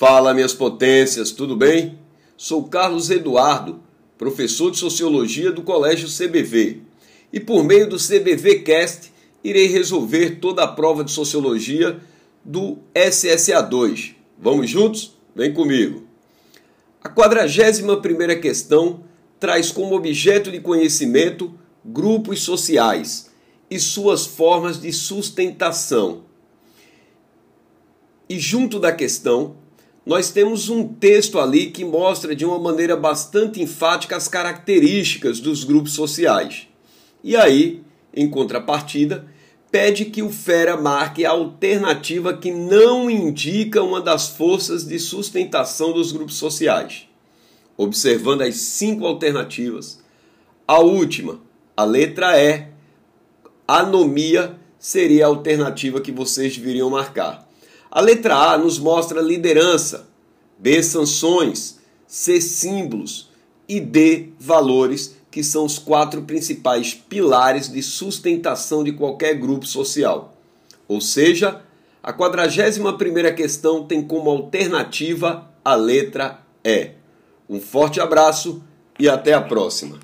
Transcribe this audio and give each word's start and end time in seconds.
Fala, 0.00 0.32
minhas 0.32 0.54
potências, 0.54 1.30
tudo 1.30 1.54
bem? 1.54 1.98
Sou 2.34 2.64
Carlos 2.64 3.10
Eduardo, 3.10 3.82
professor 4.16 4.70
de 4.70 4.78
Sociologia 4.78 5.52
do 5.52 5.60
Colégio 5.60 6.08
CBV. 6.08 6.80
E 7.30 7.38
por 7.38 7.62
meio 7.62 7.86
do 7.86 7.98
CBV 7.98 8.60
Cast, 8.60 9.12
irei 9.44 9.66
resolver 9.66 10.38
toda 10.40 10.64
a 10.64 10.68
prova 10.68 11.04
de 11.04 11.10
Sociologia 11.10 12.00
do 12.42 12.78
SSA2. 12.94 14.14
Vamos 14.38 14.70
juntos? 14.70 15.18
Vem 15.36 15.52
comigo. 15.52 16.06
A 17.04 17.10
41 17.10 18.00
primeira 18.00 18.36
questão 18.36 19.04
traz 19.38 19.70
como 19.70 19.94
objeto 19.94 20.50
de 20.50 20.60
conhecimento 20.60 21.52
grupos 21.84 22.40
sociais 22.42 23.30
e 23.70 23.78
suas 23.78 24.24
formas 24.24 24.80
de 24.80 24.94
sustentação. 24.94 26.24
E 28.26 28.38
junto 28.38 28.80
da 28.80 28.92
questão, 28.92 29.56
nós 30.10 30.28
temos 30.28 30.68
um 30.68 30.88
texto 30.88 31.38
ali 31.38 31.70
que 31.70 31.84
mostra 31.84 32.34
de 32.34 32.44
uma 32.44 32.58
maneira 32.58 32.96
bastante 32.96 33.62
enfática 33.62 34.16
as 34.16 34.26
características 34.26 35.38
dos 35.38 35.62
grupos 35.62 35.92
sociais. 35.92 36.66
E 37.22 37.36
aí, 37.36 37.80
em 38.12 38.28
contrapartida, 38.28 39.24
pede 39.70 40.06
que 40.06 40.20
o 40.20 40.28
Fera 40.28 40.76
marque 40.76 41.24
a 41.24 41.30
alternativa 41.30 42.36
que 42.36 42.50
não 42.50 43.08
indica 43.08 43.84
uma 43.84 44.00
das 44.00 44.30
forças 44.30 44.84
de 44.84 44.98
sustentação 44.98 45.92
dos 45.92 46.10
grupos 46.10 46.34
sociais. 46.34 47.06
Observando 47.76 48.42
as 48.42 48.56
cinco 48.56 49.06
alternativas, 49.06 50.02
a 50.66 50.80
última, 50.80 51.40
a 51.76 51.84
letra 51.84 52.36
E, 52.36 52.66
anomia, 53.68 54.58
seria 54.76 55.26
a 55.26 55.28
alternativa 55.28 56.00
que 56.00 56.10
vocês 56.10 56.56
deveriam 56.56 56.90
marcar. 56.90 57.48
A 57.90 58.00
letra 58.00 58.52
A 58.52 58.56
nos 58.56 58.78
mostra 58.78 59.20
liderança, 59.20 60.08
B 60.56 60.80
sanções, 60.80 61.80
C 62.06 62.40
símbolos 62.40 63.30
e 63.68 63.80
D 63.80 64.28
valores, 64.38 65.16
que 65.30 65.42
são 65.42 65.64
os 65.64 65.78
quatro 65.78 66.22
principais 66.22 66.94
pilares 66.94 67.68
de 67.68 67.82
sustentação 67.82 68.84
de 68.84 68.92
qualquer 68.92 69.34
grupo 69.34 69.66
social. 69.66 70.36
Ou 70.86 71.00
seja, 71.00 71.62
a 72.02 72.12
41ª 72.12 73.34
questão 73.34 73.84
tem 73.84 74.02
como 74.02 74.30
alternativa 74.30 75.50
a 75.64 75.74
letra 75.74 76.40
E. 76.64 76.92
Um 77.48 77.60
forte 77.60 78.00
abraço 78.00 78.62
e 78.98 79.08
até 79.08 79.34
a 79.34 79.40
próxima. 79.40 79.98